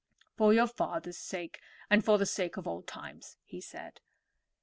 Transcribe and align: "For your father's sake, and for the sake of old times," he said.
"For 0.35 0.51
your 0.51 0.65
father's 0.65 1.19
sake, 1.19 1.59
and 1.87 2.03
for 2.03 2.17
the 2.17 2.25
sake 2.25 2.57
of 2.57 2.67
old 2.67 2.87
times," 2.87 3.37
he 3.45 3.61
said. 3.61 4.01